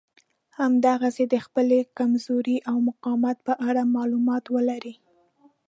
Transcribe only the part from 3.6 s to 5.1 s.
اړه مالومات ولرئ.